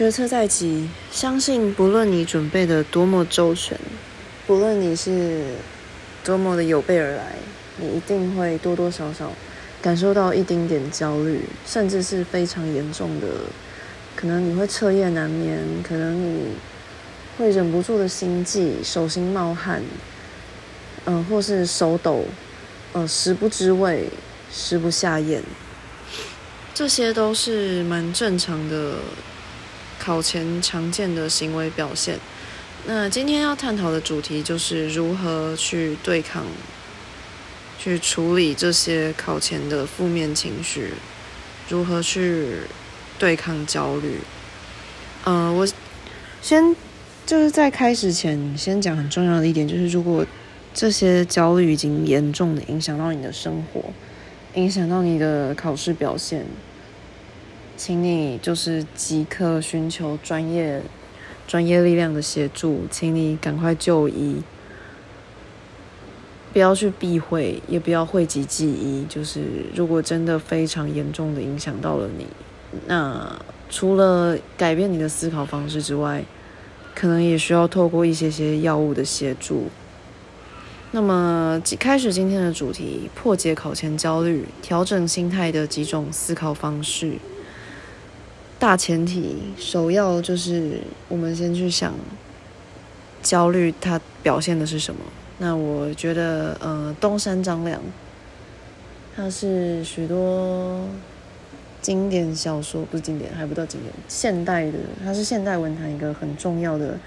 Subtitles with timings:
[0.00, 3.78] 决策在即，相信不论你准备的多么周全，
[4.46, 5.44] 不论你是
[6.24, 7.34] 多么的有备而来，
[7.76, 9.30] 你一定会多多少少
[9.82, 13.26] 感受到一丁点焦虑，甚至是非常严重的。
[14.16, 16.44] 可能你会彻夜难眠，可能你
[17.36, 19.82] 会忍不住的心悸、手心冒汗，
[21.04, 22.24] 嗯，或是手抖，
[22.94, 24.08] 呃，食不知味、
[24.50, 25.42] 食不下咽，
[26.72, 28.94] 这些都是蛮正常的。
[30.10, 32.18] 考前常见的行为表现。
[32.84, 36.44] 那今天要探讨的主题就是如何去对抗、
[37.78, 40.94] 去处理这些考前的负面情绪，
[41.68, 42.56] 如何去
[43.20, 44.18] 对抗焦虑。
[45.26, 45.64] 嗯，我
[46.42, 46.74] 先
[47.24, 50.26] 就是在开始前先讲很重要的一点，就是如果
[50.74, 53.92] 这些焦虑已经严重的影响到你的生活，
[54.54, 56.44] 影响到你的考试表现。
[57.80, 60.82] 请你就是即刻寻求专业、
[61.48, 64.42] 专业力量的协助，请你赶快就医，
[66.52, 69.06] 不要去避讳，也不要讳疾忌医。
[69.08, 72.26] 就是如果真的非常严重的影响到了你，
[72.86, 73.34] 那
[73.70, 76.22] 除了改变你的思考方式之外，
[76.94, 79.70] 可能也需要透过一些些药物的协助。
[80.90, 87.14] 那么，开始今天的主题：破解考前焦虑，调整心态的几种思考方式。
[88.60, 91.94] 大前提，首要就是我们先去想
[93.22, 95.00] 焦虑它表现的是什么。
[95.38, 97.80] 那我觉得，呃，东山张良，
[99.16, 100.86] 他是许多
[101.80, 106.98] 经典小说不是经典，还不到经典，现代的，他是现代文坛一个很重要的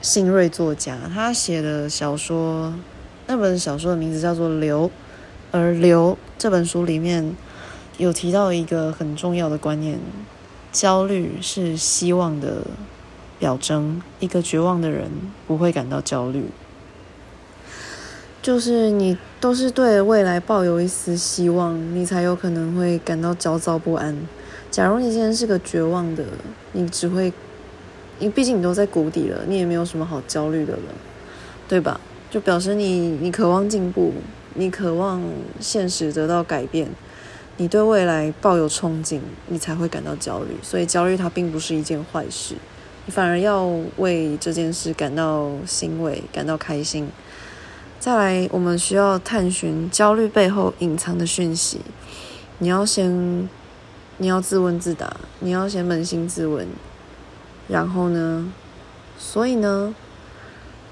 [0.00, 0.96] 新锐作家。
[1.12, 2.72] 他写的小说，
[3.26, 4.88] 那本小说的名字叫做《流》，
[5.50, 7.36] 而《流》这本书里面。
[7.98, 9.98] 有提到一个很重要的观念：
[10.72, 12.62] 焦虑是希望的
[13.38, 14.00] 表征。
[14.18, 15.10] 一个绝望的人
[15.46, 16.46] 不会感到焦虑，
[18.40, 24.16] 就是你都是对未来抱有一丝希望，你才有可能会感到焦躁不安。
[24.70, 26.24] 假如你今天是个绝望的，
[26.72, 27.32] 你只会，
[28.18, 30.82] 你毕竟你都在谷底了，你也没有什么好焦虑的了，
[31.68, 32.00] 对吧？
[32.30, 34.12] 就表示你你渴望进步，
[34.54, 35.20] 你渴望
[35.58, 36.88] 现实得到改变。
[37.60, 40.56] 你对未来抱有憧憬，你才会感到焦虑。
[40.62, 42.54] 所以焦虑它并不是一件坏事，
[43.04, 47.06] 你反而要为这件事感到欣慰、感到开心。
[47.98, 51.82] 再来，我们需要探寻焦虑背后隐藏的讯息。
[52.60, 53.46] 你要先，
[54.16, 56.66] 你要自问自答，你要先扪心自问。
[57.68, 58.50] 然后呢？
[59.18, 59.94] 所以呢？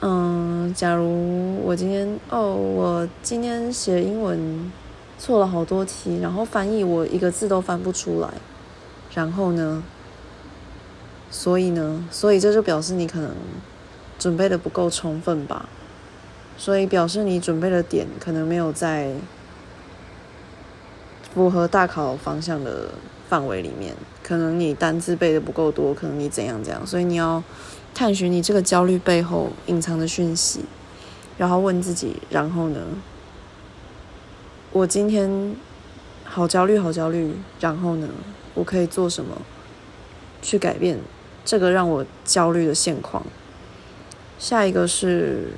[0.00, 4.70] 嗯，假如我今天，哦，我今天写英文。
[5.24, 8.28] 错了好多题，然后翻译我一个字都翻不出来，
[9.14, 9.80] 然后呢？
[11.30, 12.04] 所以呢？
[12.10, 13.30] 所以这就表示你可能
[14.18, 15.68] 准备的不够充分吧？
[16.58, 19.12] 所以表示你准备的点可能没有在
[21.32, 22.88] 符合大考方向的
[23.28, 23.94] 范围里面，
[24.24, 27.40] 可能你单字背的不够多，可能你怎样怎样，所以你要
[27.94, 30.64] 探寻你这个焦虑背后隐藏的讯息，
[31.38, 32.80] 然后问自己，然后呢？
[34.72, 35.54] 我今天
[36.24, 37.34] 好焦虑，好焦虑。
[37.60, 38.08] 然后呢，
[38.54, 39.42] 我可以做什么
[40.40, 40.98] 去改变
[41.44, 43.22] 这个让我焦虑的现况？
[44.38, 45.50] 下一个是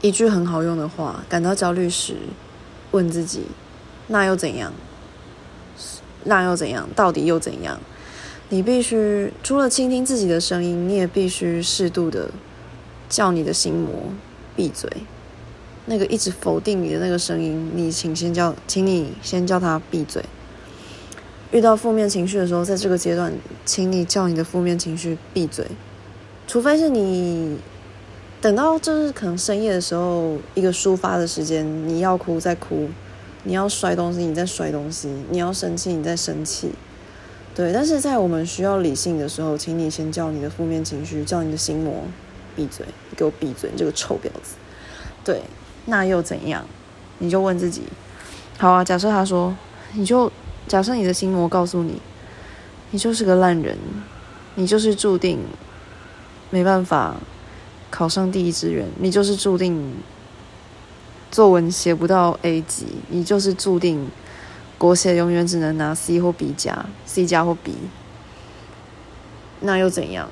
[0.00, 2.14] 一句很好用的话：感到焦虑时，
[2.92, 3.46] 问自己，
[4.06, 4.72] 那又怎样？
[6.22, 6.88] 那又怎样？
[6.94, 7.80] 到底又怎样？
[8.48, 12.30] 你必须除了倾听自己的声音，你也必须适度的
[13.08, 14.12] 叫你的心魔
[14.54, 14.88] 闭嘴。
[15.86, 20.24] 那个一直否定你的那个声音，你请先叫，请你先叫他闭嘴。
[21.50, 23.32] 遇到负面情绪的时候，在这个阶段，
[23.66, 25.66] 请你叫你的负面情绪闭嘴。
[26.46, 27.58] 除非是你
[28.40, 32.88] 等到就是可能深夜的时候，一个抒发的时间，你要哭再哭，
[33.42, 36.70] 你要摔东西你在摔东西，你要生气你在生气。
[37.54, 42.04] 对，但是在我们需要理性的时候，请你先叫你的负面情绪，叫你的心魔
[42.56, 44.54] 闭嘴，给我闭嘴，你这个臭婊子。
[45.24, 45.42] 对。
[45.86, 46.64] 那又怎样？
[47.18, 47.82] 你就问自己，
[48.58, 48.82] 好啊。
[48.82, 49.54] 假设他说，
[49.92, 50.30] 你就
[50.66, 52.00] 假设你的心魔告诉你，
[52.90, 53.76] 你就是个烂人，
[54.54, 55.38] 你就是注定
[56.50, 57.16] 没办法
[57.90, 59.94] 考上第一志愿，你就是注定
[61.30, 64.08] 作文写不到 A 级，你就是注定
[64.78, 67.74] 国写永远只能拿 C 或 B 加，C 加或 B。
[69.60, 70.28] 那又怎样？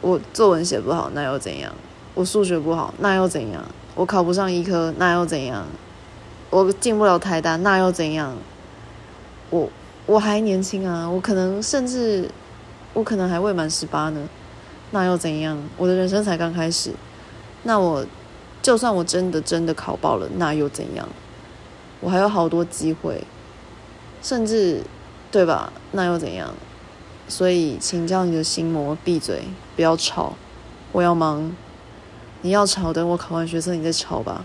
[0.00, 1.72] 我作文写不好，那又怎样？
[2.14, 3.64] 我数学不好，那又怎样？
[3.94, 5.66] 我考不上医科，那又怎样？
[6.50, 8.36] 我进不了台大，那又怎样？
[9.50, 9.68] 我
[10.06, 12.28] 我还年轻啊，我可能甚至
[12.94, 14.28] 我可能还未满十八呢，
[14.90, 15.58] 那又怎样？
[15.76, 16.92] 我的人生才刚开始。
[17.64, 18.04] 那我
[18.60, 21.08] 就算我真的真的考爆了，那又怎样？
[22.00, 23.24] 我还有好多机会，
[24.22, 24.82] 甚至
[25.30, 25.72] 对吧？
[25.92, 26.52] 那又怎样？
[27.28, 29.44] 所以，请叫你的心魔闭嘴，
[29.76, 30.34] 不要吵，
[30.90, 31.54] 我要忙。
[32.42, 34.44] 你要吵，等我考完学测你再吵吧。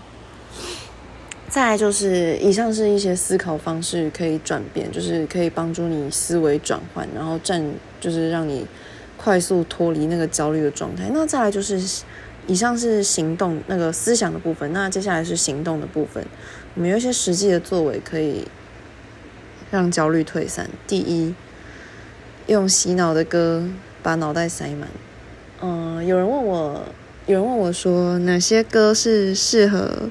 [1.48, 7.64] 再来就是，以上是一些思考方式可以转变，就是可以帮助你思维转换，然后站
[8.00, 8.66] 就是让你
[9.16, 11.10] 快速脱离那个焦虑的状态。
[11.12, 12.04] 那再来就是，
[12.46, 16.24] 以上是行动那个思想的部分，那接下来是行动的部分。
[16.74, 18.46] 我们有一些实际的作为可以
[19.70, 20.68] 让焦虑退散。
[20.86, 21.34] 第一，
[22.46, 23.66] 用洗脑的歌
[24.02, 24.88] 把脑袋塞满。
[25.62, 26.82] 嗯，有人问我，
[27.28, 30.08] 有人问我说，哪些歌是适合？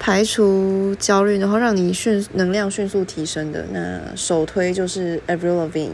[0.00, 5.92] 排除焦虑，然后让你迅能量迅速提升的，那首推就是 Avril Lavigne，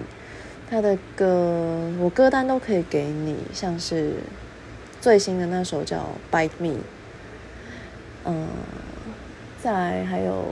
[0.70, 4.14] 他的歌我歌单都可以给你，像是
[4.98, 6.78] 最新的那首叫 Bite Me，
[8.24, 8.48] 嗯，
[9.62, 10.46] 再来还有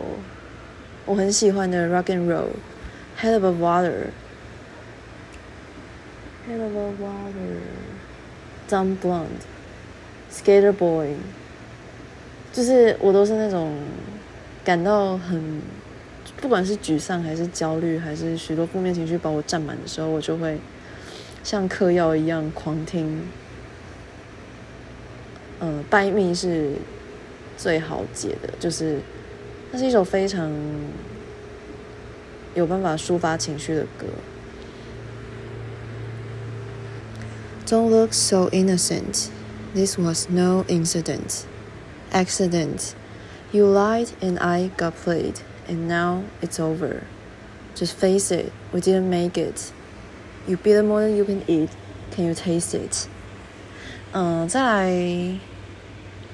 [1.06, 4.12] 我很喜欢的 Rock and Roll，Head of Water，Head
[6.62, 7.56] of Water
[8.70, 11.16] Above Water，Dumb Blonde，Skater Boy。
[12.52, 13.76] 就是我都是那种
[14.64, 15.60] 感到很，
[16.40, 20.58] 不管是沮丧还是焦虑，还是许多负面情绪把我占满的时候，我就会
[21.44, 23.22] 像嗑药一样狂听。
[25.60, 26.72] 嗯，拜密是
[27.56, 28.98] 最好解的，就是
[29.70, 30.50] 那是一首非常
[32.54, 34.06] 有办法抒发情绪的歌。
[37.69, 39.31] Don't look so innocent.
[39.73, 41.45] This was no incident.
[42.15, 42.95] accident.
[43.51, 47.03] You lied and I got played, and now it's over.
[47.75, 49.71] Just face it, we didn't make it.
[50.47, 51.69] You bit more than you can eat.
[52.11, 53.07] Can you taste it?
[54.13, 55.39] 嗯，再来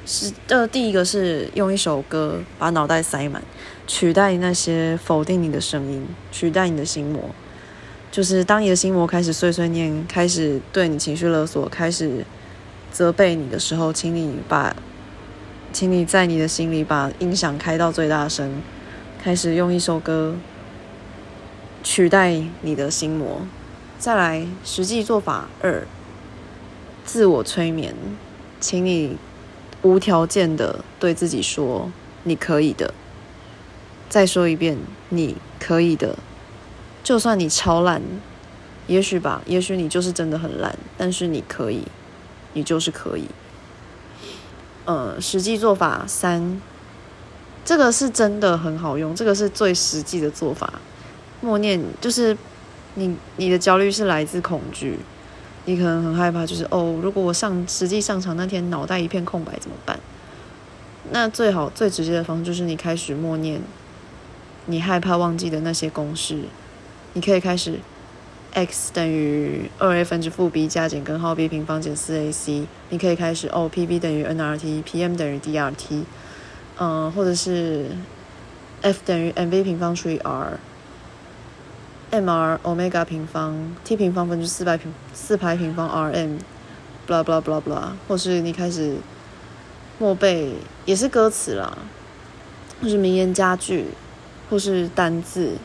[0.06, 3.42] 是呃，第一个是用一首歌把脑袋塞满，
[3.88, 7.34] 取代那些否定你的声音，取代你的心魔。
[8.17, 12.25] 就是当你的心魔开始碎碎念，开始对你情绪勒索，开始
[12.91, 14.75] 责备你的时候，请你把
[15.71, 18.63] 请你在你的心里把音响开到最大声，
[19.23, 20.35] 开始用一首歌
[21.85, 23.43] 取代你的心魔。
[23.99, 25.87] 再来，实际做法二：
[27.05, 27.95] 自我催眠。
[28.59, 29.19] 请你
[29.83, 31.93] 无条件的对自己说
[32.25, 32.95] ：“你可以的。”
[34.09, 34.79] 再说一遍
[35.11, 36.17] ：“你可以的。”
[37.07, 38.03] 就算你超烂，
[38.89, 41.85] 也许吧，也许你就是真的很烂，但是你可以，
[42.53, 43.27] 你就是可以。
[44.87, 46.61] 呃，实际做法三，
[47.65, 50.81] 这个是真的很好用，这个是最实际的做法。
[51.41, 52.37] 默念就是
[52.97, 54.99] 你你的焦虑是来自恐惧，
[55.67, 59.97] 你可能很害怕，就是哦，如果我上实际上场那天脑袋一片空白怎么办？
[61.13, 63.61] 那最好最直接的方式就是你开始默念
[64.65, 66.41] 你害怕忘记的那些公式，
[67.17, 67.81] 你可以开始。
[68.53, 76.05] x 等于二 a 分之负 b 加减根号 b 平方减四 ac，你可以开始哦，P b 等于 nRT，Pm 等于 dRT，
[76.79, 77.85] 嗯，或者是
[78.81, 80.59] F 等于 mv 平方除以 r，mr
[82.63, 88.97] omega 平方 T 平方分之四百平四排平方 Rm，blah blah blah blah，或是你开始
[89.99, 90.55] 默背
[90.87, 91.77] 也是歌词啦，
[92.81, 93.89] 或是名言佳句，
[94.49, 95.59] 或是单字。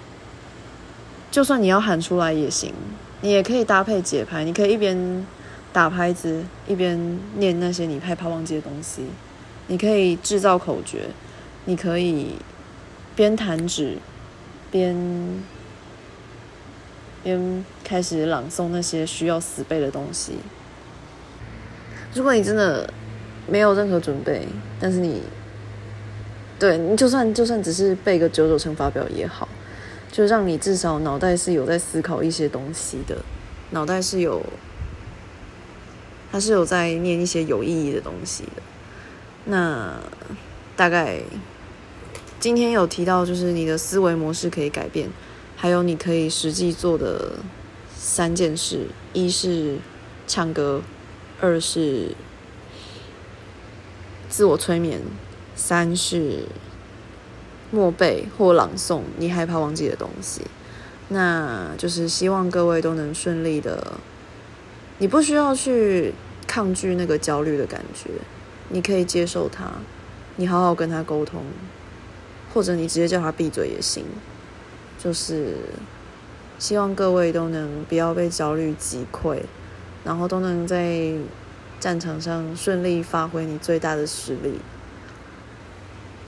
[1.32, 2.74] 就算你要喊出来也行，
[3.22, 5.26] 你也可以搭配节拍，你可以一边
[5.72, 9.06] 打拍子一边念那些你害怕忘记的东西，
[9.68, 11.08] 你可以制造口诀，
[11.64, 12.36] 你可以
[13.16, 13.98] 边弹指
[14.70, 15.42] 边
[17.24, 20.34] 边开始朗诵那些需要死背的东西。
[22.14, 22.94] 如果你真的
[23.48, 24.46] 没有任何准备，
[24.82, 25.22] 但是你
[26.60, 29.48] 对你就算就算只是背个九九乘法表也好。
[30.12, 33.24] 就让你至少脑袋是有在思考一些东西的，
[33.70, 34.44] 脑袋是有，
[36.30, 38.62] 它是有在念一些有意义的东西的。
[39.46, 39.98] 那
[40.76, 41.22] 大概
[42.42, 45.10] 今天有提到，就是你的思维模式可以改变，
[45.56, 47.40] 还有你可以实际做的
[47.96, 49.78] 三件事：一是
[50.28, 50.82] 唱歌，
[51.40, 52.14] 二是
[54.28, 55.00] 自我催眠，
[55.56, 56.44] 三是。
[57.72, 60.42] 默背或朗诵你害怕忘记的东西，
[61.08, 63.94] 那就是希望各位都能顺利的。
[65.00, 66.14] 你不需要去
[66.46, 68.10] 抗拒那个焦虑的感觉，
[68.70, 69.72] 你可以接受它，
[70.36, 71.44] 你好好跟他沟通，
[72.54, 74.06] 或者你直接叫他闭嘴也行。
[75.00, 75.56] 就是
[76.60, 79.40] 希望各位都能不要被焦虑击溃，
[80.04, 81.14] 然后都能在
[81.80, 84.60] 战场上顺利发挥你最大的实力。